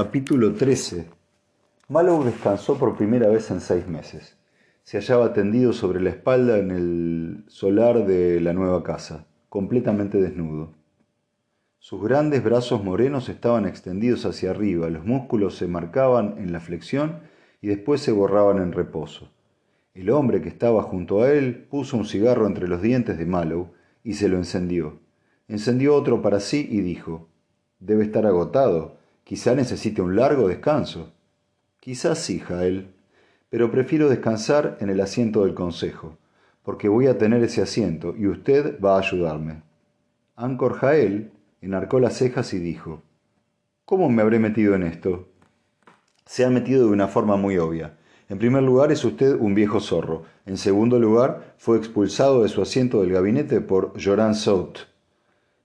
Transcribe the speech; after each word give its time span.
Capítulo 0.00 0.54
13 0.54 1.06
Mallow 1.88 2.22
descansó 2.22 2.78
por 2.78 2.96
primera 2.96 3.26
vez 3.30 3.50
en 3.50 3.60
seis 3.60 3.88
meses. 3.88 4.38
Se 4.84 4.98
hallaba 4.98 5.32
tendido 5.32 5.72
sobre 5.72 6.00
la 6.00 6.10
espalda 6.10 6.58
en 6.58 6.70
el 6.70 7.44
solar 7.48 8.06
de 8.06 8.40
la 8.40 8.52
nueva 8.52 8.84
casa, 8.84 9.26
completamente 9.48 10.18
desnudo. 10.18 10.72
Sus 11.80 12.00
grandes 12.00 12.44
brazos 12.44 12.84
morenos 12.84 13.28
estaban 13.28 13.66
extendidos 13.66 14.24
hacia 14.24 14.50
arriba, 14.50 14.88
los 14.88 15.04
músculos 15.04 15.56
se 15.56 15.66
marcaban 15.66 16.36
en 16.38 16.52
la 16.52 16.60
flexión 16.60 17.18
y 17.60 17.66
después 17.66 18.00
se 18.00 18.12
borraban 18.12 18.58
en 18.58 18.70
reposo. 18.70 19.32
El 19.94 20.10
hombre 20.10 20.40
que 20.40 20.48
estaba 20.48 20.84
junto 20.84 21.22
a 21.22 21.32
él 21.32 21.66
puso 21.68 21.96
un 21.96 22.04
cigarro 22.04 22.46
entre 22.46 22.68
los 22.68 22.82
dientes 22.82 23.18
de 23.18 23.26
Mallow 23.26 23.72
y 24.04 24.14
se 24.14 24.28
lo 24.28 24.36
encendió. 24.36 25.00
Encendió 25.48 25.96
otro 25.96 26.22
para 26.22 26.38
sí 26.38 26.68
y 26.70 26.82
dijo, 26.82 27.26
Debe 27.80 28.04
estar 28.04 28.26
agotado. 28.26 28.97
Quizá 29.28 29.54
necesite 29.54 30.00
un 30.00 30.16
largo 30.16 30.48
descanso. 30.48 31.12
Quizás 31.80 32.18
sí, 32.18 32.40
Jael, 32.40 32.94
pero 33.50 33.70
prefiero 33.70 34.08
descansar 34.08 34.78
en 34.80 34.88
el 34.88 35.02
asiento 35.02 35.44
del 35.44 35.52
consejo, 35.52 36.16
porque 36.62 36.88
voy 36.88 37.08
a 37.08 37.18
tener 37.18 37.42
ese 37.42 37.60
asiento 37.60 38.14
y 38.16 38.26
usted 38.26 38.80
va 38.80 38.96
a 38.96 39.00
ayudarme. 39.00 39.60
Ancor 40.34 40.76
Jael 40.78 41.30
enarcó 41.60 42.00
las 42.00 42.14
cejas 42.16 42.54
y 42.54 42.58
dijo, 42.58 43.02
¿Cómo 43.84 44.08
me 44.08 44.22
habré 44.22 44.38
metido 44.38 44.74
en 44.74 44.84
esto? 44.84 45.28
Se 46.24 46.46
ha 46.46 46.48
metido 46.48 46.86
de 46.86 46.92
una 46.92 47.08
forma 47.08 47.36
muy 47.36 47.58
obvia. 47.58 47.98
En 48.30 48.38
primer 48.38 48.62
lugar, 48.62 48.92
es 48.92 49.04
usted 49.04 49.36
un 49.38 49.54
viejo 49.54 49.80
zorro. 49.80 50.22
En 50.46 50.56
segundo 50.56 50.98
lugar, 50.98 51.52
fue 51.58 51.76
expulsado 51.76 52.44
de 52.44 52.48
su 52.48 52.62
asiento 52.62 53.02
del 53.02 53.12
gabinete 53.12 53.60
por 53.60 53.92
Joran 54.02 54.34
Sout, 54.34 54.78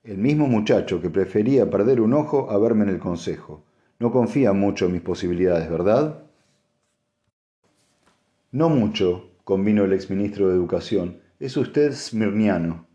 el 0.04 0.18
mismo 0.18 0.46
muchacho 0.46 1.00
que 1.00 1.08
prefería 1.08 1.70
perder 1.70 2.02
un 2.02 2.12
ojo 2.12 2.50
a 2.50 2.58
verme 2.58 2.84
en 2.84 2.90
el 2.90 2.98
consejo. 2.98 3.64
No 3.98 4.12
confía 4.12 4.52
mucho 4.52 4.84
en 4.84 4.92
mis 4.92 5.00
posibilidades, 5.00 5.70
¿verdad? 5.70 6.24
No 8.52 8.68
mucho, 8.68 9.30
convino 9.44 9.84
el 9.84 9.94
exministro 9.94 10.48
de 10.48 10.54
Educación. 10.54 11.20
Es 11.40 11.56
usted 11.56 11.92
smirniano. 11.92 12.86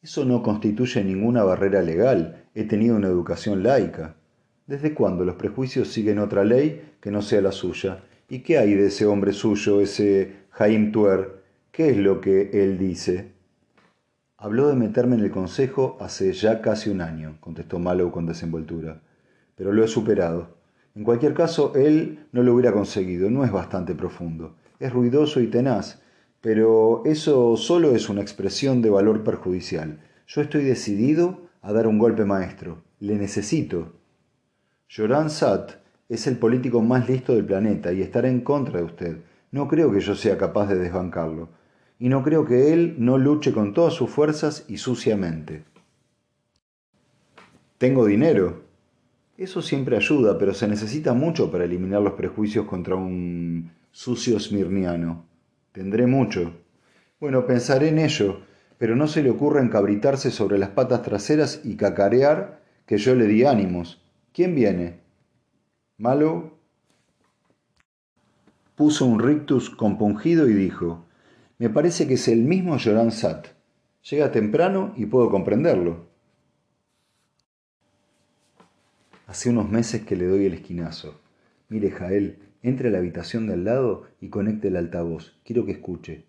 Eso 0.00 0.24
no 0.24 0.44
constituye 0.44 1.02
ninguna 1.02 1.42
barrera 1.42 1.82
legal. 1.82 2.44
He 2.54 2.64
tenido 2.64 2.94
una 2.94 3.08
educación 3.08 3.64
laica. 3.64 4.14
¿Desde 4.68 4.94
cuándo 4.94 5.24
los 5.24 5.34
prejuicios 5.34 5.88
siguen 5.88 6.20
otra 6.20 6.44
ley 6.44 6.94
que 7.00 7.10
no 7.10 7.20
sea 7.20 7.40
la 7.40 7.50
suya? 7.50 8.04
¿Y 8.28 8.40
qué 8.40 8.58
hay 8.58 8.74
de 8.74 8.86
ese 8.86 9.06
hombre 9.06 9.32
suyo, 9.32 9.80
ese 9.80 10.44
Jaim 10.50 10.92
Tuer? 10.92 11.42
¿Qué 11.72 11.90
es 11.90 11.96
lo 11.96 12.20
que 12.20 12.50
él 12.52 12.78
dice? 12.78 13.35
Habló 14.38 14.68
de 14.68 14.74
meterme 14.74 15.16
en 15.16 15.22
el 15.22 15.30
consejo 15.30 15.96
hace 15.98 16.30
ya 16.34 16.60
casi 16.60 16.90
un 16.90 17.00
año, 17.00 17.38
contestó 17.40 17.78
Mallow 17.78 18.10
con 18.10 18.26
desenvoltura. 18.26 19.00
Pero 19.54 19.72
lo 19.72 19.82
he 19.82 19.88
superado. 19.88 20.58
En 20.94 21.04
cualquier 21.04 21.32
caso, 21.32 21.72
él 21.74 22.26
no 22.32 22.42
lo 22.42 22.52
hubiera 22.52 22.70
conseguido, 22.70 23.30
no 23.30 23.46
es 23.46 23.50
bastante 23.50 23.94
profundo. 23.94 24.54
Es 24.78 24.92
ruidoso 24.92 25.40
y 25.40 25.46
tenaz, 25.46 26.02
pero 26.42 27.00
eso 27.06 27.56
solo 27.56 27.96
es 27.96 28.10
una 28.10 28.20
expresión 28.20 28.82
de 28.82 28.90
valor 28.90 29.24
perjudicial. 29.24 30.00
Yo 30.26 30.42
estoy 30.42 30.64
decidido 30.64 31.40
a 31.62 31.72
dar 31.72 31.86
un 31.86 31.98
golpe 31.98 32.26
maestro. 32.26 32.82
Le 33.00 33.16
necesito. 33.16 33.94
Joran 34.94 35.30
Sat 35.30 35.76
es 36.10 36.26
el 36.26 36.36
político 36.36 36.82
más 36.82 37.08
listo 37.08 37.34
del 37.34 37.46
planeta 37.46 37.90
y 37.90 38.02
estará 38.02 38.28
en 38.28 38.42
contra 38.42 38.80
de 38.80 38.84
usted. 38.84 39.16
No 39.50 39.66
creo 39.66 39.90
que 39.90 40.00
yo 40.00 40.14
sea 40.14 40.36
capaz 40.36 40.66
de 40.66 40.76
desbancarlo 40.76 41.55
y 41.98 42.08
no 42.08 42.22
creo 42.22 42.44
que 42.44 42.72
él 42.72 42.96
no 42.98 43.18
luche 43.18 43.52
con 43.52 43.72
todas 43.72 43.94
sus 43.94 44.10
fuerzas 44.10 44.64
y 44.68 44.78
suciamente. 44.78 45.64
Tengo 47.78 48.06
dinero. 48.06 48.64
Eso 49.38 49.60
siempre 49.62 49.96
ayuda, 49.96 50.38
pero 50.38 50.54
se 50.54 50.68
necesita 50.68 51.12
mucho 51.12 51.50
para 51.50 51.64
eliminar 51.64 52.02
los 52.02 52.14
prejuicios 52.14 52.66
contra 52.66 52.94
un 52.94 53.70
sucio 53.92 54.38
smirniano. 54.40 55.24
Tendré 55.72 56.06
mucho. 56.06 56.52
Bueno, 57.20 57.46
pensaré 57.46 57.88
en 57.88 57.98
ello, 57.98 58.40
pero 58.78 58.96
no 58.96 59.08
se 59.08 59.22
le 59.22 59.30
ocurra 59.30 59.62
encabritarse 59.62 60.30
sobre 60.30 60.58
las 60.58 60.70
patas 60.70 61.02
traseras 61.02 61.60
y 61.64 61.76
cacarear 61.76 62.62
que 62.86 62.98
yo 62.98 63.14
le 63.14 63.26
di 63.26 63.44
ánimos. 63.44 64.02
¿Quién 64.32 64.54
viene? 64.54 65.00
Malo 65.98 66.58
puso 68.74 69.06
un 69.06 69.18
rictus 69.18 69.70
compungido 69.70 70.48
y 70.48 70.52
dijo 70.52 71.05
me 71.58 71.70
parece 71.70 72.06
que 72.06 72.14
es 72.14 72.28
el 72.28 72.42
mismo 72.42 72.76
Joran 72.78 73.10
Sat. 73.10 73.48
Llega 74.10 74.30
temprano 74.30 74.92
y 74.96 75.06
puedo 75.06 75.30
comprenderlo. 75.30 76.06
Hace 79.26 79.50
unos 79.50 79.70
meses 79.70 80.02
que 80.02 80.16
le 80.16 80.26
doy 80.26 80.46
el 80.46 80.54
esquinazo. 80.54 81.20
Mire, 81.68 81.90
Jael, 81.90 82.38
entre 82.62 82.88
a 82.88 82.92
la 82.92 82.98
habitación 82.98 83.46
de 83.46 83.54
al 83.54 83.64
lado 83.64 84.04
y 84.20 84.28
conecte 84.28 84.68
el 84.68 84.76
altavoz. 84.76 85.40
Quiero 85.44 85.64
que 85.64 85.72
escuche. 85.72 86.26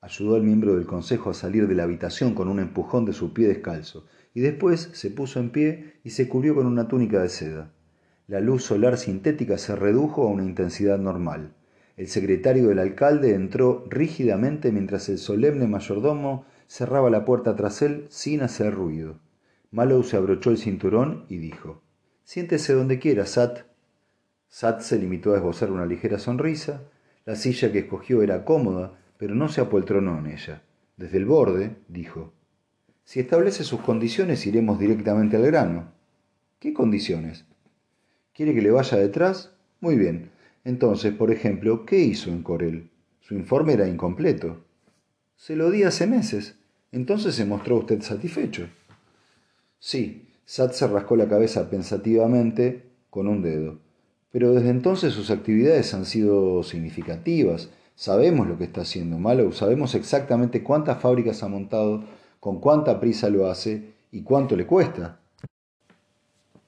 Ayudó 0.00 0.34
al 0.34 0.42
miembro 0.42 0.74
del 0.74 0.86
consejo 0.86 1.30
a 1.30 1.34
salir 1.34 1.66
de 1.68 1.74
la 1.74 1.84
habitación 1.84 2.34
con 2.34 2.48
un 2.48 2.58
empujón 2.58 3.06
de 3.06 3.14
su 3.14 3.32
pie 3.32 3.48
descalzo, 3.48 4.06
y 4.34 4.40
después 4.40 4.90
se 4.92 5.10
puso 5.10 5.40
en 5.40 5.50
pie 5.50 5.94
y 6.04 6.10
se 6.10 6.28
cubrió 6.28 6.54
con 6.54 6.66
una 6.66 6.88
túnica 6.88 7.22
de 7.22 7.28
seda. 7.30 7.72
La 8.26 8.40
luz 8.40 8.64
solar 8.64 8.98
sintética 8.98 9.56
se 9.56 9.76
redujo 9.76 10.24
a 10.24 10.30
una 10.30 10.44
intensidad 10.44 10.98
normal. 10.98 11.54
El 11.96 12.08
secretario 12.08 12.68
del 12.68 12.80
alcalde 12.80 13.34
entró 13.34 13.84
rígidamente 13.88 14.72
mientras 14.72 15.08
el 15.08 15.18
solemne 15.18 15.68
mayordomo 15.68 16.44
cerraba 16.66 17.08
la 17.08 17.24
puerta 17.24 17.54
tras 17.54 17.82
él 17.82 18.06
sin 18.08 18.42
hacer 18.42 18.74
ruido. 18.74 19.20
Mallow 19.70 20.02
se 20.02 20.16
abrochó 20.16 20.50
el 20.50 20.58
cinturón 20.58 21.24
y 21.28 21.38
dijo 21.38 21.82
Siéntese 22.24 22.72
donde 22.72 22.98
quiera, 22.98 23.26
Sat. 23.26 23.66
Sat 24.48 24.80
se 24.80 24.98
limitó 24.98 25.34
a 25.34 25.36
esbozar 25.36 25.70
una 25.70 25.86
ligera 25.86 26.18
sonrisa. 26.18 26.82
La 27.26 27.36
silla 27.36 27.70
que 27.70 27.80
escogió 27.80 28.22
era 28.22 28.44
cómoda, 28.44 28.98
pero 29.16 29.34
no 29.34 29.48
se 29.48 29.60
apoltronó 29.60 30.18
en 30.18 30.26
ella. 30.26 30.62
Desde 30.96 31.18
el 31.18 31.26
borde, 31.26 31.76
dijo 31.88 32.32
Si 33.04 33.20
establece 33.20 33.62
sus 33.62 33.80
condiciones, 33.80 34.46
iremos 34.46 34.78
directamente 34.78 35.36
al 35.36 35.46
grano. 35.46 35.92
¿Qué 36.58 36.72
condiciones? 36.72 37.44
¿Quiere 38.32 38.54
que 38.54 38.62
le 38.62 38.70
vaya 38.70 38.96
detrás? 38.96 39.54
Muy 39.80 39.96
bien. 39.96 40.33
Entonces, 40.64 41.12
por 41.14 41.30
ejemplo, 41.30 41.84
¿qué 41.84 41.98
hizo 41.98 42.30
en 42.30 42.42
Corel? 42.42 42.90
Su 43.20 43.34
informe 43.34 43.74
era 43.74 43.86
incompleto. 43.86 44.64
Se 45.36 45.56
lo 45.56 45.70
di 45.70 45.82
hace 45.82 46.06
meses. 46.06 46.56
Entonces 46.90 47.34
se 47.34 47.44
mostró 47.44 47.78
usted 47.78 48.00
satisfecho. 48.02 48.68
Sí, 49.78 50.28
Sat 50.46 50.72
se 50.72 50.86
rascó 50.86 51.16
la 51.16 51.28
cabeza 51.28 51.68
pensativamente 51.68 52.84
con 53.10 53.28
un 53.28 53.42
dedo. 53.42 53.78
Pero 54.30 54.52
desde 54.52 54.70
entonces 54.70 55.12
sus 55.12 55.30
actividades 55.30 55.92
han 55.94 56.04
sido 56.04 56.62
significativas. 56.62 57.70
Sabemos 57.94 58.48
lo 58.48 58.58
que 58.58 58.64
está 58.64 58.80
haciendo 58.80 59.18
Malo, 59.18 59.52
sabemos 59.52 59.94
exactamente 59.94 60.62
cuántas 60.62 61.00
fábricas 61.00 61.42
ha 61.42 61.48
montado, 61.48 62.04
con 62.40 62.60
cuánta 62.60 62.98
prisa 62.98 63.28
lo 63.28 63.48
hace 63.48 63.92
y 64.10 64.22
cuánto 64.22 64.56
le 64.56 64.66
cuesta. 64.66 65.20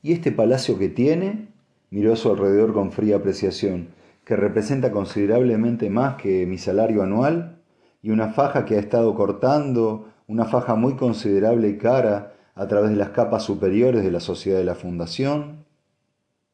¿Y 0.03 0.13
este 0.13 0.31
palacio 0.31 0.79
que 0.79 0.89
tiene? 0.89 1.49
Miró 1.91 2.13
a 2.13 2.17
su 2.17 2.31
alrededor 2.31 2.73
con 2.73 2.93
fría 2.93 3.17
apreciación, 3.17 3.89
que 4.25 4.37
representa 4.37 4.91
considerablemente 4.91 5.89
más 5.89 6.17
que 6.17 6.47
mi 6.47 6.59
salario 6.59 7.03
anual, 7.03 7.59
y 8.03 8.11
una 8.11 8.29
faja 8.29 8.65
que 8.65 8.77
ha 8.77 8.81
estado 8.81 9.15
cortando, 9.15 10.09
una 10.27 10.45
faja 10.45 10.75
muy 10.75 10.97
considerable 10.97 11.69
y 11.69 11.79
cara, 11.79 12.35
a 12.55 12.67
través 12.67 12.91
de 12.91 12.97
las 12.97 13.11
capas 13.11 13.45
superiores 13.45 14.03
de 14.03 14.11
la 14.11 14.21
sociedad 14.21 14.59
de 14.59 14.65
la 14.65 14.75
Fundación. 14.75 15.65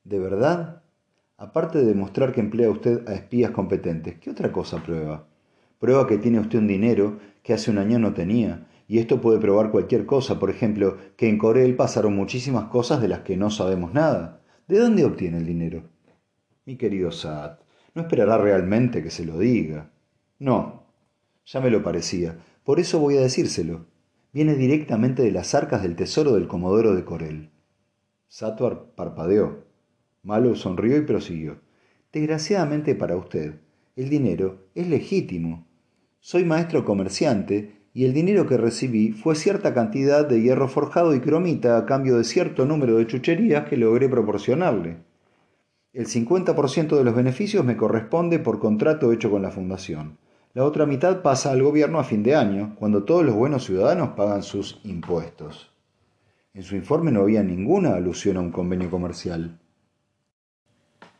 ¿De 0.04 0.18
verdad? 0.18 0.82
Aparte 1.38 1.78
de 1.78 1.86
demostrar 1.86 2.32
que 2.32 2.40
emplea 2.40 2.70
usted 2.70 3.08
a 3.08 3.14
espías 3.14 3.52
competentes, 3.52 4.18
¿qué 4.18 4.30
otra 4.30 4.52
cosa 4.52 4.82
prueba? 4.82 5.24
Prueba 5.78 6.06
que 6.06 6.18
tiene 6.18 6.40
usted 6.40 6.58
un 6.58 6.68
dinero 6.68 7.18
que 7.42 7.54
hace 7.54 7.70
un 7.70 7.78
año 7.78 7.98
no 7.98 8.12
tenía, 8.12 8.66
y 8.86 8.98
esto 8.98 9.20
puede 9.20 9.38
probar 9.38 9.70
cualquier 9.70 10.04
cosa, 10.04 10.38
por 10.38 10.50
ejemplo, 10.50 10.98
que 11.16 11.28
en 11.28 11.38
Corel 11.38 11.74
pasaron 11.76 12.14
muchísimas 12.14 12.64
cosas 12.64 13.00
de 13.00 13.08
las 13.08 13.20
que 13.20 13.36
no 13.36 13.48
sabemos 13.50 13.94
nada. 13.94 14.41
¿De 14.72 14.78
dónde 14.78 15.04
obtiene 15.04 15.36
el 15.36 15.44
dinero? 15.44 15.82
Mi 16.64 16.76
querido 16.76 17.12
Sat, 17.12 17.60
no 17.94 18.00
esperará 18.00 18.38
realmente 18.38 19.02
que 19.02 19.10
se 19.10 19.26
lo 19.26 19.38
diga. 19.38 19.90
No, 20.38 20.86
ya 21.44 21.60
me 21.60 21.68
lo 21.68 21.82
parecía. 21.82 22.38
Por 22.64 22.80
eso 22.80 22.98
voy 22.98 23.18
a 23.18 23.20
decírselo. 23.20 23.84
Viene 24.32 24.54
directamente 24.54 25.22
de 25.22 25.30
las 25.30 25.54
arcas 25.54 25.82
del 25.82 25.94
tesoro 25.94 26.32
del 26.32 26.48
Comodoro 26.48 26.94
de 26.94 27.04
Corel. 27.04 27.50
Satuar 28.28 28.94
parpadeó. 28.94 29.66
Malo 30.22 30.54
sonrió 30.54 30.96
y 30.96 31.02
prosiguió. 31.02 31.60
Desgraciadamente 32.10 32.94
para 32.94 33.18
usted, 33.18 33.56
el 33.94 34.08
dinero 34.08 34.68
es 34.74 34.88
legítimo. 34.88 35.66
Soy 36.18 36.46
maestro 36.46 36.86
comerciante 36.86 37.81
y 37.94 38.04
el 38.04 38.14
dinero 38.14 38.46
que 38.46 38.56
recibí 38.56 39.12
fue 39.12 39.34
cierta 39.34 39.74
cantidad 39.74 40.26
de 40.26 40.40
hierro 40.40 40.68
forjado 40.68 41.14
y 41.14 41.20
cromita 41.20 41.76
a 41.76 41.84
cambio 41.84 42.16
de 42.16 42.24
cierto 42.24 42.64
número 42.64 42.96
de 42.96 43.06
chucherías 43.06 43.68
que 43.68 43.76
logré 43.76 44.08
proporcionarle. 44.08 44.96
El 45.92 46.06
50% 46.06 46.96
de 46.96 47.04
los 47.04 47.14
beneficios 47.14 47.64
me 47.64 47.76
corresponde 47.76 48.38
por 48.38 48.58
contrato 48.58 49.12
hecho 49.12 49.30
con 49.30 49.42
la 49.42 49.50
Fundación. 49.50 50.16
La 50.54 50.64
otra 50.64 50.86
mitad 50.86 51.20
pasa 51.20 51.50
al 51.50 51.62
gobierno 51.62 51.98
a 51.98 52.04
fin 52.04 52.22
de 52.22 52.34
año, 52.34 52.74
cuando 52.78 53.04
todos 53.04 53.24
los 53.24 53.34
buenos 53.34 53.64
ciudadanos 53.64 54.10
pagan 54.10 54.42
sus 54.42 54.80
impuestos. 54.84 55.70
En 56.54 56.62
su 56.62 56.76
informe 56.76 57.12
no 57.12 57.20
había 57.20 57.42
ninguna 57.42 57.94
alusión 57.94 58.38
a 58.38 58.40
un 58.40 58.50
convenio 58.50 58.90
comercial. 58.90 59.58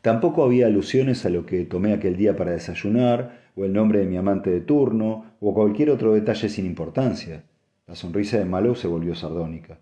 Tampoco 0.01 0.43
había 0.43 0.67
alusiones 0.67 1.25
a 1.27 1.31
lo 1.31 1.47
que 1.47 1.65
tomé 1.65 1.93
aquel 1.93 2.17
día 2.17 2.35
para 2.37 2.53
desayunar, 2.53 3.42
o 3.57 3.65
el 3.65 3.73
nombre 3.73 4.01
de 4.01 4.07
mi 4.07 4.17
amante 4.17 4.51
de 4.51 4.61
turno, 4.61 5.27
o 5.41 5.55
cualquier 5.55 5.91
otro 5.91 6.15
detalle 6.15 6.49
sin 6.49 6.67
importancia. 6.67 7.45
La 7.87 7.95
sonrisa 7.95 8.39
de 8.39 8.45
Mallow 8.45 8.75
se 8.75 8.89
volvió 8.89 9.15
sardónica. 9.15 9.79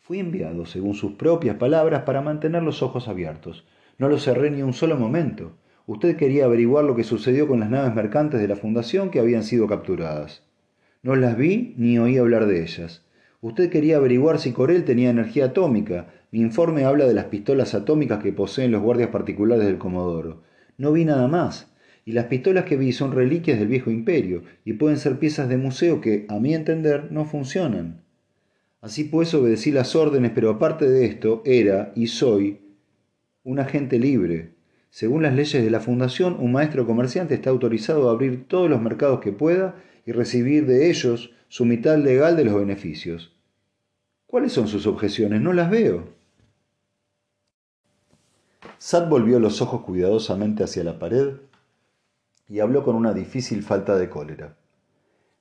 Fui 0.00 0.18
enviado, 0.18 0.66
según 0.66 0.94
sus 0.94 1.12
propias 1.12 1.56
palabras, 1.56 2.02
para 2.02 2.22
mantener 2.22 2.62
los 2.62 2.82
ojos 2.82 3.08
abiertos. 3.08 3.66
No 3.98 4.08
lo 4.08 4.18
cerré 4.18 4.50
ni 4.50 4.62
un 4.62 4.72
solo 4.72 4.96
momento. 4.96 5.52
Usted 5.86 6.16
quería 6.16 6.44
averiguar 6.44 6.84
lo 6.84 6.94
que 6.94 7.04
sucedió 7.04 7.48
con 7.48 7.60
las 7.60 7.70
naves 7.70 7.94
mercantes 7.94 8.40
de 8.40 8.48
la 8.48 8.56
Fundación 8.56 9.10
que 9.10 9.20
habían 9.20 9.42
sido 9.42 9.66
capturadas. 9.66 10.42
No 11.02 11.14
las 11.14 11.36
vi 11.36 11.74
ni 11.76 11.98
oí 11.98 12.18
hablar 12.18 12.46
de 12.46 12.62
ellas. 12.62 13.04
Usted 13.40 13.70
quería 13.70 13.96
averiguar 13.96 14.38
si 14.38 14.52
Corel 14.52 14.84
tenía 14.84 15.10
energía 15.10 15.46
atómica, 15.46 16.08
mi 16.30 16.40
informe 16.40 16.84
habla 16.84 17.06
de 17.06 17.14
las 17.14 17.26
pistolas 17.26 17.74
atómicas 17.74 18.22
que 18.22 18.34
poseen 18.34 18.70
los 18.70 18.82
guardias 18.82 19.08
particulares 19.08 19.64
del 19.64 19.78
Comodoro. 19.78 20.42
No 20.76 20.92
vi 20.92 21.06
nada 21.06 21.26
más. 21.26 21.72
Y 22.08 22.12
las 22.12 22.24
pistolas 22.24 22.64
que 22.64 22.78
vi 22.78 22.92
son 22.92 23.12
reliquias 23.12 23.58
del 23.58 23.68
viejo 23.68 23.90
imperio 23.90 24.42
y 24.64 24.72
pueden 24.72 24.96
ser 24.96 25.18
piezas 25.18 25.46
de 25.46 25.58
museo 25.58 26.00
que, 26.00 26.24
a 26.30 26.38
mi 26.38 26.54
entender, 26.54 27.12
no 27.12 27.26
funcionan. 27.26 28.00
Así 28.80 29.04
pues 29.04 29.34
obedecí 29.34 29.72
las 29.72 29.94
órdenes, 29.94 30.32
pero 30.34 30.48
aparte 30.48 30.88
de 30.88 31.04
esto, 31.04 31.42
era 31.44 31.92
y 31.94 32.06
soy 32.06 32.60
un 33.44 33.58
agente 33.58 33.98
libre. 33.98 34.54
Según 34.88 35.22
las 35.22 35.34
leyes 35.34 35.62
de 35.62 35.70
la 35.70 35.80
Fundación, 35.80 36.38
un 36.40 36.50
maestro 36.50 36.86
comerciante 36.86 37.34
está 37.34 37.50
autorizado 37.50 38.08
a 38.08 38.12
abrir 38.12 38.48
todos 38.48 38.70
los 38.70 38.80
mercados 38.80 39.20
que 39.20 39.32
pueda 39.32 39.74
y 40.06 40.12
recibir 40.12 40.64
de 40.64 40.88
ellos 40.88 41.34
su 41.48 41.66
mitad 41.66 41.98
legal 41.98 42.38
de 42.38 42.44
los 42.44 42.54
beneficios. 42.54 43.36
¿Cuáles 44.26 44.52
son 44.52 44.66
sus 44.66 44.86
objeciones? 44.86 45.42
No 45.42 45.52
las 45.52 45.70
veo. 45.70 46.04
Sad 48.78 49.10
volvió 49.10 49.38
los 49.38 49.60
ojos 49.60 49.82
cuidadosamente 49.82 50.64
hacia 50.64 50.84
la 50.84 50.98
pared 50.98 51.34
y 52.48 52.60
habló 52.60 52.82
con 52.82 52.96
una 52.96 53.12
difícil 53.12 53.62
falta 53.62 53.96
de 53.96 54.08
cólera. 54.08 54.56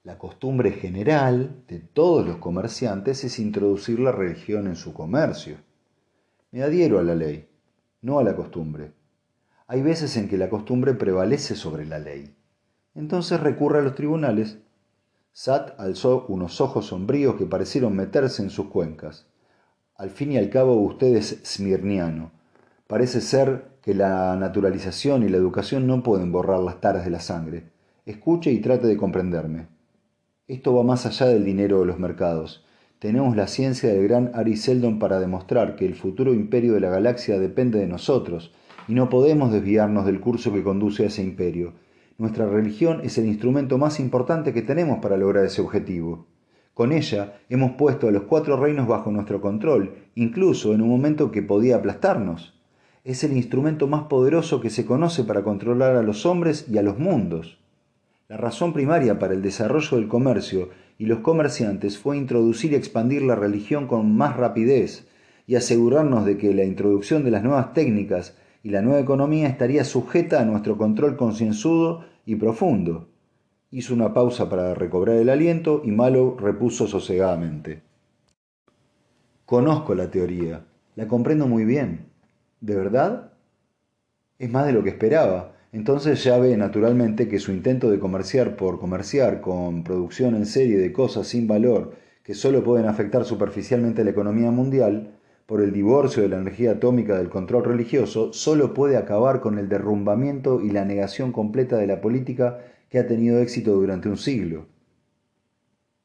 La 0.04 0.18
costumbre 0.18 0.71
general 0.71 1.63
de 1.68 1.80
todos 1.80 2.25
los 2.25 2.38
comerciantes 2.38 3.24
es 3.24 3.39
introducir 3.39 4.00
la 4.00 4.12
religión 4.12 4.68
en 4.68 4.75
su 4.75 4.94
comercio. 4.94 5.57
Me 6.51 6.63
adhiero 6.63 7.00
a 7.00 7.04
la 7.04 7.15
ley, 7.15 7.50
no 8.01 8.19
a 8.19 8.24
la 8.24 8.36
costumbre. 8.36 8.94
Hay 9.68 9.81
veces 9.81 10.15
en 10.18 10.30
que 10.30 10.38
la 10.38 10.50
costumbre 10.50 10.94
prevalece 10.94 11.56
sobre 11.56 11.86
la 11.86 12.00
ley. 12.00 12.36
Entonces 12.95 13.39
recurre 13.39 13.80
a 13.80 13.81
los 13.81 13.95
tribunales. 13.95 14.59
Sat 15.33 15.80
alzó 15.80 16.25
unos 16.30 16.62
ojos 16.62 16.88
sombríos 16.88 17.36
que 17.36 17.45
parecieron 17.45 17.95
meterse 17.95 18.42
en 18.42 18.50
sus 18.50 18.68
cuencas. 18.68 19.27
Al 19.95 20.09
fin 20.09 20.31
y 20.31 20.38
al 20.38 20.50
cabo 20.50 20.75
usted 20.75 21.15
es 21.15 21.42
smirniano, 21.44 22.31
Parece 22.88 23.19
ser 23.19 23.68
que 23.88 23.94
la 23.94 24.36
naturalización 24.36 25.24
y 25.24 25.30
la 25.30 25.38
educación 25.38 25.88
no 25.88 26.04
pueden 26.04 26.30
borrar 26.30 26.60
las 26.60 26.81
taras 26.81 27.06
de 27.06 27.10
la 27.10 27.22
sangre. 27.22 27.69
Escuche 28.06 28.51
y 28.51 28.60
trate 28.60 28.86
de 28.86 28.98
comprenderme. 28.98 29.68
Esto 30.45 30.75
va 30.75 30.84
más 30.84 31.06
allá 31.06 31.28
del 31.28 31.45
dinero 31.45 31.80
de 31.80 31.86
los 31.86 31.98
mercados. 31.98 32.66
Tenemos 33.00 33.38
la 33.38 33.48
ciencia 33.48 33.88
del 33.88 34.06
gran 34.06 34.31
Ari 34.34 34.57
Seldon 34.57 35.00
para 35.00 35.22
demostrar 35.22 35.78
que 35.78 35.86
el 35.86 35.95
futuro 35.95 36.34
imperio 36.34 36.74
de 36.74 36.81
la 36.81 36.89
galaxia 36.89 37.39
depende 37.39 37.80
de 37.80 37.88
nosotros, 37.88 38.54
y 38.89 38.94
no 38.94 39.07
podemos 39.07 39.54
desviarnos 39.54 40.06
del 40.06 40.19
curso 40.19 40.51
que 40.51 40.63
conduce 40.63 41.04
a 41.04 41.07
ese 41.07 41.24
imperio. 41.24 41.72
Nuestra 42.18 42.45
religión 42.45 43.00
es 43.06 43.18
el 43.18 43.25
instrumento 43.25 43.78
más 43.78 44.01
importante 44.01 44.51
que 44.51 44.63
tenemos 44.63 45.00
para 45.00 45.16
lograr 45.16 45.45
ese 45.45 45.62
objetivo. 45.62 46.28
Con 46.74 46.92
ella 46.92 47.40
hemos 47.48 47.72
puesto 47.78 48.10
a 48.10 48.12
los 48.12 48.24
cuatro 48.24 48.57
reinos 48.57 48.86
bajo 48.86 49.12
nuestro 49.12 49.40
control, 49.40 49.95
incluso 50.16 50.74
en 50.74 50.81
un 50.81 50.90
momento 50.90 51.31
que 51.31 51.42
podía 51.42 51.78
aplastarnos 51.78 52.56
es 53.07 53.24
el 53.24 53.31
instrumento 53.31 53.88
más 53.88 54.04
poderoso 54.04 54.59
que 54.59 54.69
se 54.69 54.86
conoce 54.86 55.24
para 55.24 55.42
controlar 55.42 55.95
a 55.95 56.04
los 56.04 56.25
hombres 56.25 56.65
y 56.69 56.77
a 56.77 56.81
los 56.81 57.00
mundos. 57.00 57.57
La 58.27 58.36
razón 58.36 58.74
primaria 58.74 59.18
para 59.18 59.33
el 59.33 59.42
desarrollo 59.42 59.95
del 59.95 60.09
comercio 60.09 60.71
y 60.98 61.06
los 61.06 61.19
comerciantes 61.19 61.98
fue 61.98 62.18
introducir 62.18 62.74
y 62.74 62.75
expandir 62.75 63.21
la 63.21 63.36
religión 63.36 63.88
con 63.88 64.13
más 64.18 64.36
rapidez 64.36 65.07
y 65.48 65.56
asegurarnos 65.56 66.25
de 66.25 66.38
que 66.38 66.54
la 66.54 66.65
introducción 66.65 67.24
de 67.24 67.31
las 67.31 67.44
nuevas 67.44 67.71
técnicas 67.71 68.36
y 68.62 68.71
la 68.71 68.81
nueva 68.81 69.00
economía 69.00 69.48
estaría 69.48 69.86
sujeta 69.86 70.42
a 70.42 70.45
nuestro 70.45 70.77
control 70.77 71.15
concienzudo 71.15 72.04
y 72.25 72.36
profundo. 72.36 73.07
Hizo 73.71 73.94
una 73.94 74.13
pausa 74.13 74.50
para 74.50 74.74
recobrar 74.74 75.15
el 75.15 75.30
aliento 75.30 75.81
y 75.86 75.92
Malo 75.92 76.36
repuso 76.38 76.88
sosegadamente. 76.88 77.83
Conozco 79.45 79.95
la 79.95 80.12
teoría, 80.12 80.65
la 80.98 81.07
comprendo 81.07 81.48
muy 81.48 81.63
bien. 81.63 82.06
¿De 82.59 82.75
verdad? 82.75 83.33
Es 84.39 84.50
más 84.50 84.65
de 84.65 84.74
lo 84.74 84.83
que 84.83 84.89
esperaba. 84.89 85.54
Entonces 85.71 86.24
ya 86.24 86.38
ve 86.39 86.57
naturalmente 86.57 87.27
que 87.27 87.39
su 87.39 87.51
intento 87.51 87.92
de 87.92 88.00
comerciar 88.00 88.56
por 88.56 88.80
comerciar 88.80 89.42
con 89.42 89.83
producción 89.83 90.36
en 90.36 90.45
serie 90.45 90.77
de 90.77 90.92
cosas 90.92 91.27
sin 91.27 91.48
valor 91.48 91.95
que 92.24 92.33
solo 92.33 92.63
pueden 92.63 92.88
afectar 92.88 93.25
superficialmente 93.25 94.04
la 94.04 94.09
economía 94.09 94.51
mundial, 94.51 95.13
por 95.45 95.62
el 95.62 95.71
divorcio 95.71 96.24
de 96.24 96.30
la 96.30 96.38
energía 96.38 96.71
atómica 96.71 97.18
del 97.18 97.30
control 97.30 97.63
religioso, 97.63 98.33
solo 98.33 98.74
puede 98.74 98.98
acabar 98.98 99.39
con 99.39 99.57
el 99.57 99.69
derrumbamiento 99.69 100.59
y 100.59 100.71
la 100.71 100.83
negación 100.83 101.31
completa 101.31 101.77
de 101.77 101.88
la 101.88 102.01
política 102.01 102.59
que 102.89 103.00
ha 103.00 103.07
tenido 103.07 103.39
éxito 103.39 103.71
durante 103.71 104.09
un 104.09 104.18
siglo. 104.18 104.65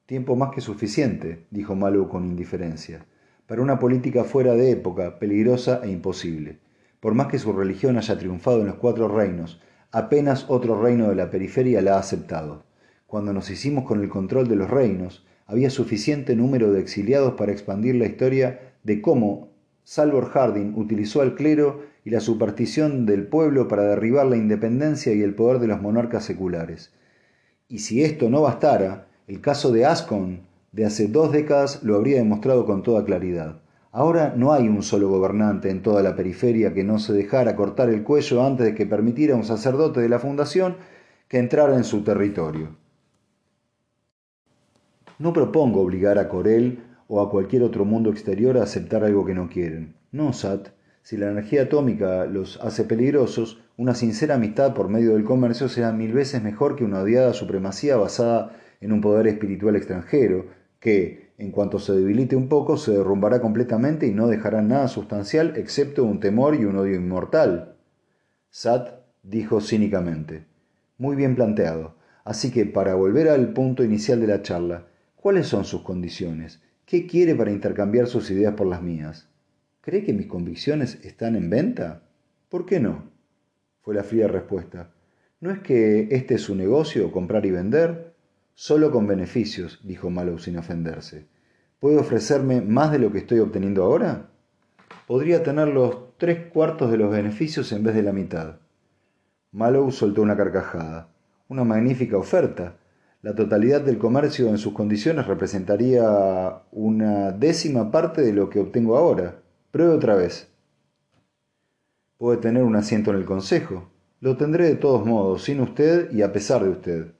Tiempo 0.06 0.37
más 0.37 0.52
que 0.54 0.60
suficiente, 0.60 1.46
dijo 1.50 1.75
Malo 1.75 2.08
con 2.08 2.25
indiferencia 2.25 3.04
para 3.46 3.62
una 3.62 3.78
política 3.78 4.24
fuera 4.24 4.54
de 4.54 4.70
época, 4.70 5.18
peligrosa 5.18 5.80
e 5.84 5.90
imposible. 5.90 6.58
Por 7.00 7.14
más 7.14 7.26
que 7.26 7.38
su 7.38 7.52
religión 7.52 7.96
haya 7.96 8.18
triunfado 8.18 8.60
en 8.60 8.66
los 8.66 8.76
cuatro 8.76 9.08
reinos, 9.08 9.60
apenas 9.90 10.46
otro 10.48 10.80
reino 10.80 11.08
de 11.08 11.16
la 11.16 11.30
periferia 11.30 11.82
la 11.82 11.96
ha 11.96 11.98
aceptado. 11.98 12.64
Cuando 13.06 13.32
nos 13.32 13.50
hicimos 13.50 13.84
con 13.84 14.00
el 14.00 14.08
control 14.08 14.48
de 14.48 14.56
los 14.56 14.70
reinos, 14.70 15.26
había 15.46 15.68
suficiente 15.68 16.36
número 16.36 16.72
de 16.72 16.80
exiliados 16.80 17.34
para 17.34 17.52
expandir 17.52 17.96
la 17.96 18.06
historia 18.06 18.72
de 18.84 19.02
cómo 19.02 19.50
Salvor 19.84 20.30
Harding 20.30 20.74
utilizó 20.76 21.20
al 21.20 21.34
clero 21.34 21.82
y 22.04 22.10
la 22.10 22.20
superstición 22.20 23.04
del 23.04 23.26
pueblo 23.26 23.68
para 23.68 23.82
derribar 23.82 24.26
la 24.26 24.36
independencia 24.36 25.12
y 25.12 25.22
el 25.22 25.34
poder 25.34 25.58
de 25.58 25.66
los 25.66 25.82
monarcas 25.82 26.24
seculares. 26.24 26.92
Y 27.68 27.80
si 27.80 28.02
esto 28.02 28.30
no 28.30 28.42
bastara, 28.42 29.08
el 29.26 29.40
caso 29.40 29.72
de 29.72 29.84
Ascon 29.86 30.40
de 30.72 30.86
hace 30.86 31.06
dos 31.06 31.32
décadas 31.32 31.82
lo 31.82 31.96
habría 31.96 32.16
demostrado 32.16 32.64
con 32.64 32.82
toda 32.82 33.04
claridad. 33.04 33.60
Ahora 33.90 34.32
no 34.34 34.54
hay 34.54 34.69
un 34.69 34.82
solo 34.82 35.10
gobernante 35.10 35.69
en 35.69 35.82
toda 35.82 36.02
la 36.02 36.16
periferia 36.16 36.72
que 36.72 36.82
no 36.82 36.98
se 36.98 37.12
dejara 37.12 37.56
cortar 37.56 37.90
el 37.90 38.02
cuello 38.02 38.42
antes 38.42 38.64
de 38.64 38.75
que 38.75 38.87
permitiera 38.87 39.35
a 39.35 39.37
un 39.37 39.44
sacerdote 39.44 40.00
de 40.00 40.08
la 40.08 40.18
fundación 40.18 40.76
que 41.28 41.38
entrara 41.38 41.76
en 41.76 41.85
su 41.85 42.02
territorio. 42.02 42.76
No 45.18 45.35
propongo 45.35 45.82
obligar 45.82 46.18
a 46.18 46.30
Corel 46.30 46.82
o 47.06 47.20
a 47.20 47.30
cualquier 47.30 47.62
otro 47.62 47.85
mundo 47.85 48.11
exterior 48.11 48.56
a 48.56 48.62
aceptar 48.62 49.04
algo 49.04 49.26
que 49.26 49.35
no 49.35 49.50
quieren. 49.50 49.94
No, 50.11 50.32
Sat. 50.32 50.68
Si 51.02 51.18
la 51.18 51.30
energía 51.30 51.62
atómica 51.62 52.25
los 52.25 52.58
hace 52.62 52.85
peligrosos, 52.85 53.61
una 53.76 53.94
sincera 53.94 54.37
amistad 54.37 54.73
por 54.73 54.88
medio 54.88 55.12
del 55.12 55.25
comercio 55.25 55.68
será 55.68 55.92
mil 55.92 56.12
veces 56.12 56.42
mejor 56.42 56.76
que 56.76 56.85
una 56.85 57.00
odiada 57.00 57.35
supremacía 57.35 57.97
basada 57.97 58.56
en 58.80 58.92
un 58.92 59.00
poder 59.00 59.26
espiritual 59.26 59.76
extranjero, 59.76 60.47
que, 60.82 61.30
en 61.38 61.52
cuanto 61.52 61.78
se 61.78 61.92
debilite 61.92 62.34
un 62.34 62.48
poco, 62.48 62.76
se 62.76 62.90
derrumbará 62.90 63.40
completamente 63.40 64.08
y 64.08 64.10
no 64.10 64.26
dejará 64.26 64.62
nada 64.62 64.88
sustancial 64.88 65.54
excepto 65.56 66.02
un 66.02 66.18
temor 66.18 66.56
y 66.56 66.64
un 66.64 66.76
odio 66.76 66.96
inmortal. 66.96 67.76
Sat 68.50 69.00
dijo 69.22 69.60
cínicamente. 69.60 70.44
Muy 70.98 71.14
bien 71.14 71.36
planteado. 71.36 71.94
Así 72.24 72.50
que, 72.50 72.66
para 72.66 72.96
volver 72.96 73.28
al 73.28 73.52
punto 73.52 73.84
inicial 73.84 74.20
de 74.20 74.26
la 74.26 74.42
charla, 74.42 74.88
¿cuáles 75.14 75.46
son 75.46 75.64
sus 75.64 75.82
condiciones? 75.82 76.60
¿Qué 76.84 77.06
quiere 77.06 77.36
para 77.36 77.52
intercambiar 77.52 78.08
sus 78.08 78.28
ideas 78.32 78.54
por 78.54 78.66
las 78.66 78.82
mías? 78.82 79.28
¿Cree 79.82 80.02
que 80.02 80.12
mis 80.12 80.26
convicciones 80.26 80.98
están 81.04 81.36
en 81.36 81.48
venta? 81.48 82.02
¿Por 82.48 82.66
qué 82.66 82.80
no? 82.80 83.08
fue 83.82 83.94
la 83.94 84.02
fría 84.02 84.26
respuesta. 84.26 84.90
¿No 85.38 85.52
es 85.52 85.60
que 85.60 86.08
este 86.10 86.34
es 86.34 86.42
su 86.42 86.56
negocio, 86.56 87.12
comprar 87.12 87.46
y 87.46 87.52
vender? 87.52 88.12
Solo 88.54 88.90
con 88.90 89.06
beneficios, 89.06 89.80
dijo 89.82 90.11
Mallow 90.11 90.38
sin 90.38 90.59
ofenderse. 90.59 91.26
¿Puede 91.80 91.99
ofrecerme 91.99 92.61
más 92.61 92.92
de 92.92 92.99
lo 92.99 93.11
que 93.11 93.18
estoy 93.18 93.40
obteniendo 93.40 93.82
ahora? 93.82 94.28
Podría 95.06 95.42
tener 95.42 95.68
los 95.68 96.16
tres 96.16 96.50
cuartos 96.52 96.90
de 96.90 96.99
los 96.99 97.11
beneficios 97.11 97.73
en 97.73 97.82
vez 97.82 97.94
de 97.94 98.02
la 98.02 98.12
mitad. 98.12 98.56
Mallow 99.50 99.90
soltó 99.90 100.23
una 100.23 100.37
carcajada. 100.37 101.09
Una 101.49 101.64
magnífica 101.64 102.16
oferta. 102.16 102.76
La 103.23 103.35
totalidad 103.35 103.80
del 103.80 103.99
comercio 103.99 104.49
en 104.49 104.59
sus 104.59 104.73
condiciones 104.73 105.26
representaría 105.26 106.62
una 106.73 107.32
décima 107.32 107.90
parte 107.90 108.23
de 108.23 108.32
lo 108.32 108.49
que 108.49 108.61
obtengo 108.61 108.97
ahora. 108.97 109.42
Pruebe 109.71 109.94
otra 109.94 110.14
vez. 110.14 110.49
Puede 112.18 112.38
tener 112.38 112.62
un 112.62 112.76
asiento 112.76 113.11
en 113.11 113.16
el 113.16 113.25
Consejo. 113.25 113.90
Lo 114.21 114.37
tendré 114.37 114.66
de 114.66 114.76
todos 114.76 115.04
modos, 115.04 115.42
sin 115.42 115.61
usted 115.61 116.12
y 116.12 116.23
a 116.23 116.32
pesar 116.32 116.62
de 116.62 116.71
usted. 116.71 117.12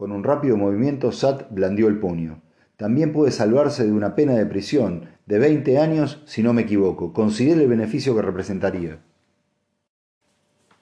Con 0.00 0.12
un 0.12 0.24
rápido 0.24 0.56
movimiento, 0.56 1.12
Sat 1.12 1.50
blandió 1.50 1.86
el 1.86 1.98
puño. 1.98 2.40
También 2.78 3.12
puede 3.12 3.30
salvarse 3.32 3.84
de 3.84 3.92
una 3.92 4.14
pena 4.14 4.32
de 4.32 4.46
prisión 4.46 5.10
de 5.26 5.38
20 5.38 5.76
años 5.76 6.22
si 6.24 6.42
no 6.42 6.54
me 6.54 6.62
equivoco. 6.62 7.12
Considere 7.12 7.64
el 7.64 7.68
beneficio 7.68 8.16
que 8.16 8.22
representaría. 8.22 9.00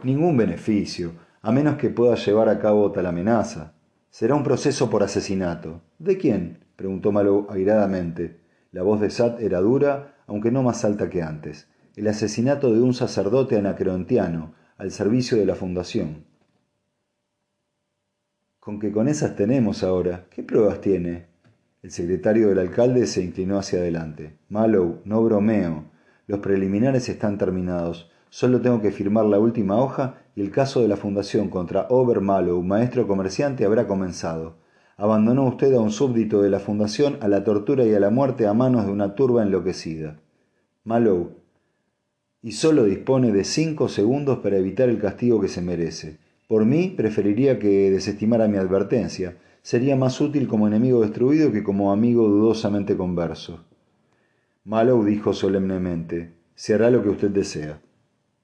Ningún 0.05 0.37
beneficio, 0.37 1.15
a 1.43 1.51
menos 1.51 1.79
que 1.79 1.91
pueda 1.91 2.15
llevar 2.15 2.49
a 2.49 2.61
cabo 2.61 2.93
tal 2.93 3.07
amenaza. 3.07 3.73
Será 4.09 4.37
un 4.37 4.45
proceso 4.45 4.89
por 4.89 5.03
asesinato. 5.03 5.81
¿De 5.99 6.17
quién? 6.17 6.61
preguntó 6.77 7.11
Malo 7.11 7.49
airadamente. 7.51 8.39
La 8.71 8.85
voz 8.85 9.01
de 9.01 9.11
Sat 9.11 9.41
era 9.41 9.59
dura, 9.59 10.15
aunque 10.29 10.53
no 10.53 10.63
más 10.63 10.85
alta 10.85 11.11
que 11.11 11.23
antes. 11.23 11.67
El 11.97 12.07
asesinato 12.07 12.73
de 12.73 12.81
un 12.81 12.95
sacerdote 12.95 13.59
anacreontiano, 13.59 14.55
al 14.77 14.93
servicio 14.93 15.37
de 15.39 15.47
la 15.47 15.57
fundación. 15.57 16.29
Con 18.69 18.81
que 18.81 18.93
con 18.93 19.09
esas 19.09 19.35
tenemos 19.35 19.83
ahora. 19.83 20.27
¿Qué 20.29 20.43
pruebas 20.43 20.83
tiene? 20.83 21.25
El 21.83 21.91
secretario 21.91 22.51
del 22.51 22.59
alcalde 22.59 23.07
se 23.07 23.25
inclinó 23.25 23.59
hacia 23.59 23.79
adelante. 23.79 24.37
Mallow, 24.51 25.01
no 25.07 25.25
bromeo. 25.25 25.85
Los 26.27 26.41
preliminares 26.41 27.09
están 27.09 27.39
terminados. 27.39 28.11
Solo 28.29 28.61
tengo 28.61 28.83
que 28.83 28.91
firmar 28.91 29.25
la 29.25 29.39
última 29.39 29.79
hoja 29.79 30.17
y 30.37 30.43
el 30.43 30.51
caso 30.51 30.83
de 30.83 30.89
la 30.89 30.99
fundación 30.99 31.49
contra 31.49 31.87
Ober 31.89 32.21
Mallow, 32.21 32.63
maestro 32.63 33.09
comerciante, 33.09 33.65
habrá 33.65 33.87
comenzado. 33.87 34.57
Abandonó 34.99 35.47
usted 35.47 35.73
a 35.73 35.81
un 35.81 35.91
súbdito 35.91 36.43
de 36.43 36.51
la 36.51 36.61
fundación 36.61 37.17
a 37.23 37.29
la 37.29 37.45
tortura 37.45 37.87
y 37.87 37.95
a 37.95 38.01
la 38.01 38.11
muerte 38.11 38.47
a 38.47 38.53
manos 38.53 38.85
de 38.85 38.93
una 38.93 39.15
turba 39.15 39.43
enloquecida. 39.43 40.21
Mallow, 40.85 41.39
y 42.43 42.53
solo 42.53 42.85
dispone 42.85 43.33
de 43.33 43.45
cinco 43.45 43.89
segundos 43.89 44.41
para 44.41 44.59
evitar 44.59 44.91
el 44.91 45.01
castigo 45.01 45.41
que 45.41 45.49
se 45.49 45.63
merece. 45.63 46.28
Por 46.49 46.65
mí, 46.65 46.95
preferiría 46.97 47.59
que 47.59 47.91
desestimara 47.91 48.49
mi 48.49 48.57
advertencia. 48.57 49.37
Sería 49.61 49.97
más 49.97 50.19
útil 50.19 50.49
como 50.49 50.67
enemigo 50.67 51.03
destruido 51.03 51.53
que 51.53 51.63
como 51.63 51.93
amigo 51.93 52.27
dudosamente 52.27 52.97
converso. 52.97 53.67
Mallow 54.65 55.05
dijo 55.05 55.35
solemnemente, 55.35 56.33
se 56.55 56.73
hará 56.73 56.91
lo 56.91 57.03
que 57.03 57.11
usted 57.11 57.29
desea. 57.29 57.83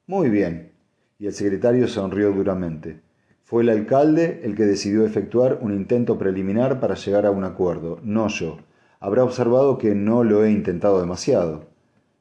Muy 0.06 0.28
bien. 0.28 0.73
Y 1.18 1.26
el 1.26 1.32
secretario 1.32 1.88
sonrió 1.88 2.30
duramente. 2.32 3.00
Fue 3.42 3.62
el 3.62 3.70
alcalde 3.70 4.42
el 4.44 4.54
que 4.54 4.64
decidió 4.64 5.06
efectuar 5.06 5.61
un 5.62 5.73
intento 5.73 6.18
preliminar 6.18 6.80
para 6.80 6.96
llegar 6.96 7.25
a 7.25 7.30
un 7.30 7.44
acuerdo, 7.44 8.00
no 8.02 8.28
yo. 8.28 8.58
Habrá 9.00 9.25
observado 9.25 9.78
que 9.78 9.94
no 9.94 10.25
lo 10.25 10.44
he 10.44 10.50
intentado 10.50 11.00
demasiado. 11.00 11.68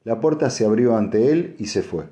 La 0.05 0.21
puerta 0.21 0.49
se 0.49 0.65
abrió 0.65 0.95
ante 0.95 1.33
él 1.33 1.55
y 1.59 1.65
se 1.65 1.81
fue. 1.81 2.05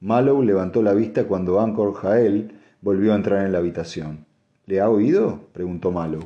Mallow 0.00 0.42
levantó 0.42 0.82
la 0.82 0.94
vista 0.94 1.24
cuando 1.24 1.60
Anchor 1.60 1.92
Jael 1.92 2.59
volvió 2.82 3.12
a 3.12 3.16
entrar 3.16 3.44
en 3.44 3.52
la 3.52 3.58
habitación. 3.58 4.26
¿Le 4.66 4.80
ha 4.80 4.88
oído? 4.88 5.48
preguntó 5.52 5.90
Mallow. 5.90 6.22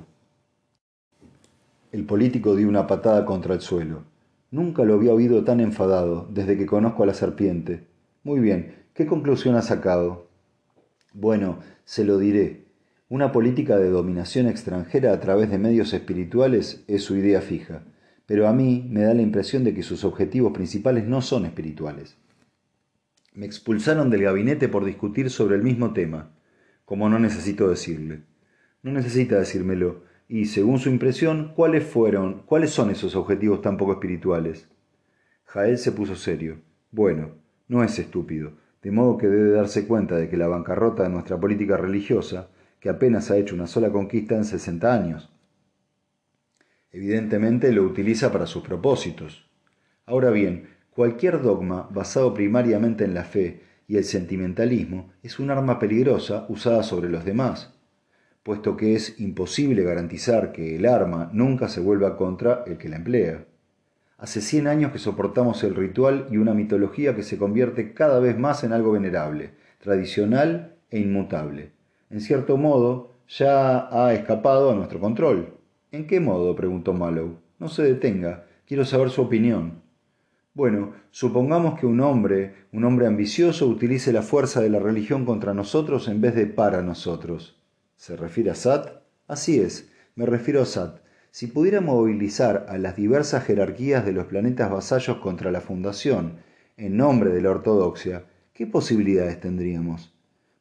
El 1.93 2.05
político 2.05 2.57
dio 2.57 2.69
una 2.69 2.87
patada 2.87 3.25
contra 3.25 3.55
el 3.55 3.61
suelo. 3.61 4.03
Nunca 4.51 4.85
lo 4.85 4.95
había 4.95 5.13
oído 5.13 5.45
tan 5.45 5.61
enfadado 5.61 6.29
desde 6.31 6.57
que 6.57 6.67
conozco 6.67 7.03
a 7.03 7.07
la 7.07 7.15
serpiente. 7.15 7.87
Muy 8.23 8.41
bien, 8.41 8.75
¿qué 8.95 9.07
conclusión 9.07 9.57
ha 9.57 9.63
sacado? 9.63 10.29
Bueno, 11.13 11.59
se 11.85 12.05
lo 12.05 12.19
diré. 12.19 12.65
Una 13.09 13.33
política 13.33 13.77
de 13.77 13.91
dominación 13.91 14.49
extranjera 14.49 15.13
a 15.13 15.21
través 15.21 15.51
de 15.51 15.59
medios 15.59 15.93
espirituales 15.93 16.85
es 16.89 17.03
su 17.03 17.17
idea 17.17 17.41
fija, 17.41 17.83
pero 18.27 18.49
a 18.49 18.53
mí 18.53 18.87
me 18.91 19.03
da 19.03 19.15
la 19.15 19.23
impresión 19.23 19.63
de 19.63 19.75
que 19.75 19.83
sus 19.83 20.05
objetivos 20.05 20.53
principales 20.53 21.07
no 21.07 21.21
son 21.21 21.45
espirituales. 21.45 22.17
Me 23.35 23.47
expulsaron 23.47 24.11
del 24.11 24.23
gabinete 24.23 24.69
por 24.69 24.85
discutir 24.85 25.31
sobre 25.31 25.57
el 25.57 25.63
mismo 25.63 25.93
tema, 25.93 26.31
como 26.85 27.09
no 27.09 27.19
necesito 27.19 27.69
decirle. 27.69 28.23
No 28.83 28.93
necesita 28.93 29.39
decírmelo. 29.39 30.03
Y, 30.29 30.47
según 30.47 30.79
su 30.79 30.89
impresión, 30.89 31.53
¿cuáles 31.55 31.85
fueron, 31.85 32.43
cuáles 32.47 32.71
son 32.71 32.91
esos 32.91 33.15
objetivos 33.17 33.63
tan 33.63 33.77
poco 33.77 33.93
espirituales? 33.93 34.69
Jael 35.45 35.79
se 35.79 35.93
puso 35.93 36.17
serio. 36.17 36.59
Bueno, 36.91 37.33
no 37.69 37.85
es 37.85 37.99
estúpido, 37.99 38.53
de 38.83 38.91
modo 38.91 39.19
que 39.19 39.27
debe 39.27 39.51
darse 39.51 39.87
cuenta 39.87 40.17
de 40.17 40.29
que 40.29 40.37
la 40.37 40.49
bancarrota 40.49 41.03
de 41.03 41.09
nuestra 41.09 41.39
política 41.39 41.77
religiosa, 41.77 42.51
que 42.81 42.89
apenas 42.89 43.31
ha 43.31 43.37
hecho 43.37 43.55
una 43.55 43.67
sola 43.67 43.91
conquista 43.91 44.35
en 44.35 44.45
sesenta 44.45 44.93
años, 44.93 45.33
evidentemente 46.91 47.73
lo 47.73 47.83
utiliza 47.83 48.31
para 48.31 48.47
sus 48.47 48.63
propósitos. 48.63 49.51
Ahora 50.07 50.31
bien, 50.31 50.69
cualquier 50.91 51.41
dogma 51.43 51.89
basado 51.91 52.35
primariamente 52.35 53.05
en 53.05 53.15
la 53.15 53.25
fe 53.25 53.63
el 53.97 54.05
sentimentalismo 54.05 55.13
es 55.23 55.39
un 55.39 55.51
arma 55.51 55.79
peligrosa 55.79 56.47
usada 56.49 56.83
sobre 56.83 57.09
los 57.09 57.25
demás, 57.25 57.75
puesto 58.43 58.77
que 58.77 58.95
es 58.95 59.21
imposible 59.21 59.83
garantizar 59.83 60.53
que 60.53 60.77
el 60.77 60.87
arma 60.87 61.31
nunca 61.33 61.69
se 61.69 61.81
vuelva 61.81 62.17
contra 62.17 62.65
el 62.67 62.79
que 62.79 62.89
la 62.89 62.97
emplea. 62.97 63.45
Hace 64.19 64.41
cien 64.41 64.67
años 64.67 64.93
que 64.93 64.99
soportamos 64.99 65.63
el 65.65 65.75
ritual 65.75 66.29
y 66.31 66.37
una 66.37 66.55
mitología 66.55 67.15
que 67.15 67.23
se 67.23 67.39
convierte 67.39 67.95
cada 67.95 68.21
vez 68.21 68.39
más 68.39 68.65
en 68.65 68.73
algo 68.73 68.93
venerable, 68.93 69.51
tradicional 69.79 70.77
e 70.91 71.01
inmutable. 71.01 71.73
En 72.11 72.21
cierto 72.21 72.57
modo, 72.57 73.13
ya 73.29 73.89
ha 73.91 74.13
escapado 74.15 74.71
a 74.71 74.75
nuestro 74.75 75.01
control. 75.01 75.55
¿En 75.91 76.07
qué 76.07 76.21
modo? 76.21 76.55
preguntó 76.55 76.93
Mallow. 76.93 77.39
No 77.59 77.69
se 77.69 77.83
detenga. 77.83 78.45
Quiero 78.67 78.85
saber 78.85 79.11
su 79.11 79.23
opinión. 79.23 79.84
Bueno, 80.57 80.93
supongamos 81.11 81.81
que 81.81 81.85
un 81.85 81.99
hombre, 81.99 82.55
un 82.73 82.85
hombre 82.85 83.09
ambicioso, 83.09 83.67
utilice 83.67 84.13
la 84.13 84.23
fuerza 84.23 84.61
de 84.61 84.71
la 84.71 84.79
religión 84.79 85.25
contra 85.25 85.53
nosotros 85.53 86.07
en 86.07 86.21
vez 86.21 86.37
de 86.37 86.47
para 86.47 86.81
nosotros. 86.81 87.61
¿Se 87.97 88.17
refiere 88.17 88.53
a 88.53 88.55
Sat? 88.55 89.03
Así 89.27 89.59
es, 89.59 89.91
me 90.15 90.27
refiero 90.27 90.63
a 90.63 90.65
Sat. 90.65 91.01
Si 91.33 91.49
pudiera 91.49 91.81
movilizar 91.81 92.67
a 92.69 92.79
las 92.79 92.95
diversas 92.95 93.43
jerarquías 93.43 94.07
de 94.07 94.13
los 94.13 94.27
planetas 94.27 94.71
vasallos 94.71 95.17
contra 95.17 95.51
la 95.51 95.61
Fundación, 95.61 96.35
en 96.77 96.97
nombre 96.97 97.31
de 97.31 97.43
la 97.43 97.51
ortodoxia, 97.51 98.27
¿qué 98.53 98.69
posibilidades 98.69 99.41
tendríamos? 99.41 100.15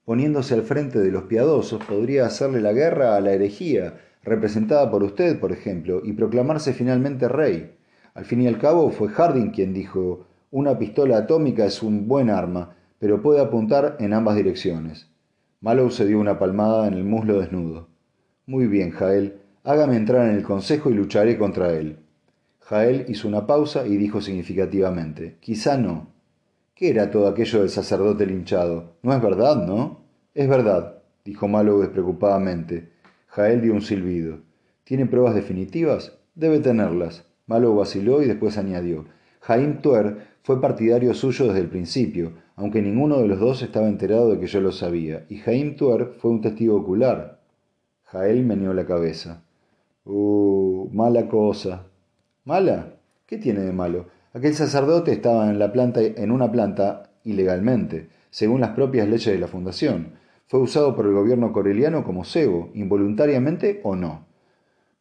Poniéndose 0.05 0.55
al 0.55 0.63
frente 0.63 0.97
de 0.97 1.11
los 1.11 1.25
piadosos, 1.25 1.85
podría 1.85 2.25
hacerle 2.25 2.61
la 2.61 2.73
guerra 2.73 3.15
a 3.15 3.21
la 3.21 3.33
herejía, 3.33 4.01
representada 4.23 4.89
por 4.89 5.03
usted, 5.03 5.39
por 5.39 5.51
ejemplo, 5.51 6.01
y 6.03 6.13
proclamarse 6.13 6.73
finalmente 6.73 7.27
rey. 7.27 7.75
Al 8.13 8.25
fin 8.25 8.41
y 8.41 8.47
al 8.47 8.59
cabo 8.59 8.91
fue 8.91 9.09
Harding 9.09 9.51
quien 9.51 9.73
dijo, 9.73 10.27
una 10.51 10.77
pistola 10.77 11.17
atómica 11.17 11.65
es 11.65 11.81
un 11.81 12.07
buen 12.07 12.29
arma, 12.29 12.75
pero 12.99 13.21
puede 13.21 13.41
apuntar 13.41 13.97
en 13.99 14.13
ambas 14.13 14.35
direcciones. 14.35 15.09
Mallow 15.61 15.89
se 15.89 16.05
dio 16.05 16.19
una 16.19 16.37
palmada 16.37 16.87
en 16.87 16.93
el 16.93 17.03
muslo 17.03 17.39
desnudo. 17.39 17.87
Muy 18.45 18.67
bien, 18.67 18.91
Jael, 18.91 19.39
hágame 19.63 19.95
entrar 19.95 20.29
en 20.29 20.35
el 20.35 20.43
consejo 20.43 20.89
y 20.89 20.93
lucharé 20.93 21.37
contra 21.37 21.73
él. 21.73 21.97
Jael 22.59 23.05
hizo 23.07 23.27
una 23.27 23.47
pausa 23.47 23.87
y 23.87 23.97
dijo 23.97 24.21
significativamente, 24.21 25.37
quizá 25.39 25.77
no. 25.77 26.07
¿Qué 26.75 26.89
era 26.89 27.09
todo 27.09 27.27
aquello 27.27 27.61
del 27.61 27.69
sacerdote 27.69 28.25
linchado? 28.25 28.97
No 29.01 29.13
es 29.13 29.21
verdad, 29.21 29.65
¿no? 29.65 30.01
Es 30.33 30.47
verdad, 30.47 31.01
dijo 31.25 31.47
Mallow 31.47 31.81
despreocupadamente. 31.81 32.89
Jael 33.27 33.61
dio 33.61 33.73
un 33.73 33.81
silbido. 33.81 34.39
¿Tiene 34.83 35.05
pruebas 35.05 35.33
definitivas? 35.33 36.17
Debe 36.35 36.59
tenerlas. 36.59 37.25
Malo 37.45 37.75
vaciló 37.75 38.21
y 38.21 38.27
después 38.27 38.57
añadió, 38.57 39.05
Jaim 39.41 39.81
Tuer 39.81 40.33
fue 40.43 40.61
partidario 40.61 41.13
suyo 41.13 41.47
desde 41.47 41.59
el 41.59 41.69
principio, 41.69 42.33
aunque 42.55 42.81
ninguno 42.81 43.17
de 43.19 43.27
los 43.27 43.39
dos 43.39 43.61
estaba 43.61 43.87
enterado 43.87 44.31
de 44.31 44.39
que 44.39 44.47
yo 44.47 44.61
lo 44.61 44.71
sabía, 44.71 45.25
y 45.29 45.37
Jaim 45.37 45.75
Tuer 45.75 46.13
fue 46.19 46.31
un 46.31 46.41
testigo 46.41 46.77
ocular. 46.77 47.39
Jael 48.05 48.45
meneó 48.45 48.73
la 48.73 48.85
cabeza. 48.85 49.41
Uh, 50.05 50.89
mala 50.93 51.27
cosa. 51.27 51.87
¿Mala? 52.45 52.93
¿Qué 53.25 53.37
tiene 53.37 53.61
de 53.61 53.71
malo? 53.71 54.05
Aquel 54.33 54.53
sacerdote 54.53 55.11
estaba 55.11 55.49
en, 55.49 55.59
la 55.59 55.71
planta, 55.71 56.01
en 56.01 56.31
una 56.31 56.51
planta 56.51 57.09
ilegalmente, 57.23 58.09
según 58.29 58.61
las 58.61 58.71
propias 58.71 59.07
leyes 59.07 59.33
de 59.33 59.39
la 59.39 59.47
fundación. 59.47 60.13
Fue 60.47 60.59
usado 60.59 60.95
por 60.95 61.05
el 61.05 61.13
gobierno 61.13 61.51
coreliano 61.53 62.03
como 62.03 62.25
cebo, 62.25 62.69
involuntariamente 62.73 63.79
o 63.83 63.95
no. 63.95 64.25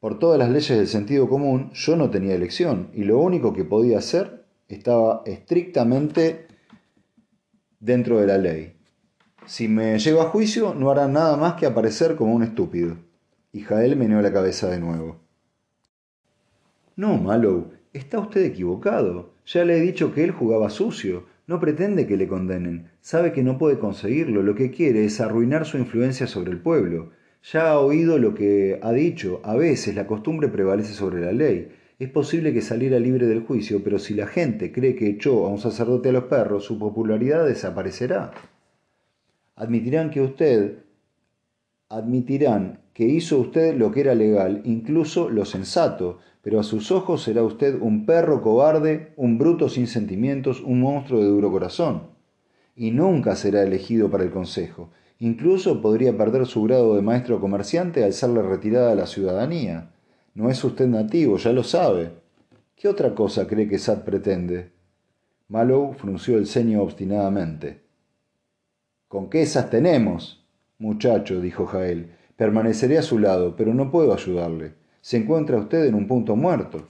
Por 0.03 0.19
todas 0.19 0.37
las 0.37 0.51
leyes 0.51 0.77
del 0.77 0.89
sentido 0.89 1.29
común, 1.29 1.71
yo 1.75 1.95
no 1.95 2.11
tenía 2.11 2.35
elección 2.35 2.89
y 2.93 3.05
lo 3.05 3.21
único 3.21 3.53
que 3.53 3.63
podía 3.63 3.99
hacer 3.99 4.47
estaba 4.67 5.23
estrictamente 5.27 6.49
dentro 7.79 8.19
de 8.19 8.27
la 8.27 8.37
ley. 8.37 8.75
Si 9.47 9.69
me 9.69 10.01
llevo 10.01 10.23
a 10.23 10.25
juicio, 10.25 10.75
no 10.75 10.91
hará 10.91 11.07
nada 11.07 11.37
más 11.37 11.55
que 11.55 11.67
aparecer 11.67 12.17
como 12.17 12.35
un 12.35 12.43
estúpido. 12.43 12.97
Y 13.53 13.61
Jael 13.61 13.95
meneó 13.95 14.21
la 14.21 14.33
cabeza 14.33 14.69
de 14.69 14.81
nuevo. 14.81 15.21
No, 16.97 17.17
Mallow, 17.17 17.71
está 17.93 18.19
usted 18.19 18.45
equivocado. 18.45 19.35
Ya 19.47 19.65
le 19.65 19.77
he 19.77 19.81
dicho 19.81 20.13
que 20.13 20.25
él 20.25 20.33
jugaba 20.33 20.69
sucio. 20.71 21.27
No 21.47 21.61
pretende 21.61 22.09
que 22.09 22.17
le 22.17 22.27
condenen. 22.27 22.91
Sabe 23.01 23.33
que 23.33 23.45
no 23.45 23.57
puede 23.57 23.79
conseguirlo. 23.79 24.43
Lo 24.43 24.57
que 24.57 24.73
quiere 24.73 25.05
es 25.05 25.21
arruinar 25.21 25.65
su 25.65 25.79
influencia 25.79 26.27
sobre 26.27 26.51
el 26.51 26.59
pueblo. 26.59 27.13
Ya 27.43 27.73
ha 27.73 27.81
oído 27.81 28.19
lo 28.19 28.35
que 28.35 28.79
ha 28.83 28.93
dicho. 28.93 29.41
A 29.43 29.57
veces 29.57 29.95
la 29.95 30.07
costumbre 30.07 30.49
prevalece 30.49 30.93
sobre 30.93 31.21
la 31.21 31.33
ley. 31.33 31.73
Es 31.99 32.09
posible 32.09 32.53
que 32.53 32.63
saliera 32.63 32.99
libre 32.99 33.27
del 33.27 33.43
juicio, 33.43 33.83
pero 33.83 33.99
si 33.99 34.15
la 34.15 34.27
gente 34.27 34.73
cree 34.73 34.95
que 34.95 35.09
echó 35.09 35.47
a 35.47 35.49
un 35.49 35.59
sacerdote 35.59 36.11
a 36.11 36.13
los 36.13 36.25
perros, 36.25 36.65
su 36.65 36.79
popularidad 36.79 37.47
desaparecerá. 37.47 38.33
Admitirán 39.57 40.11
que 40.11 40.21
usted, 40.21 40.79
admitirán 41.89 42.81
que 42.93 43.05
hizo 43.05 43.39
usted 43.39 43.77
lo 43.77 43.91
que 43.91 44.01
era 44.01 44.15
legal, 44.15 44.63
incluso 44.65 45.29
lo 45.29 45.45
sensato, 45.45 46.19
pero 46.43 46.61
a 46.61 46.63
sus 46.63 46.91
ojos 46.91 47.23
será 47.23 47.43
usted 47.43 47.81
un 47.81 48.07
perro 48.07 48.43
cobarde, 48.43 49.13
un 49.17 49.39
bruto 49.39 49.69
sin 49.69 49.87
sentimientos, 49.87 50.61
un 50.61 50.81
monstruo 50.81 51.21
de 51.21 51.29
duro 51.29 51.51
corazón. 51.51 52.11
y 52.75 52.91
nunca 52.91 53.37
será 53.37 53.63
elegido 53.63 54.11
para 54.11 54.25
el 54.25 54.31
consejo. 54.31 54.91
Incluso 55.23 55.81
podría 55.81 56.19
perder 56.19 56.47
su 56.47 56.65
grado 56.65 56.97
de 56.97 57.01
maestro 57.01 57.41
comerciante 57.41 58.03
al 58.03 58.13
serle 58.13 58.43
retirada 58.43 58.97
la 58.97 59.07
ciudadanía. 59.07 59.93
No 60.35 60.51
es 60.51 60.65
usted 60.65 60.89
nativo, 60.89 61.37
ya 61.37 61.53
lo 61.53 61.63
sabe. 61.63 62.11
¿Qué 62.75 62.89
otra 62.89 63.15
cosa 63.15 63.47
cree 63.47 63.69
que 63.69 63.79
Sad 63.79 64.03
pretende? 64.03 64.73
Mallow 65.47 65.93
frunció 65.93 66.39
el 66.39 66.49
ceño 66.49 66.83
obstinadamente. 66.83 67.83
¿Con 69.07 69.31
qué 69.31 69.43
esas 69.43 69.71
tenemos? 69.71 70.45
Muchacho, 70.81 71.41
dijo 71.41 71.67
Jael, 71.67 72.11
permaneceré 72.35 72.99
a 72.99 73.03
su 73.03 73.21
lado, 73.21 73.55
pero 73.55 73.75
no 73.75 73.93
puedo 73.93 74.13
ayudarle. 74.13 74.75
Se 75.03 75.19
encuentra 75.19 75.57
usted 75.57 75.85
en 75.85 75.95
un 75.95 76.09
punto 76.09 76.35
muerto. 76.35 76.89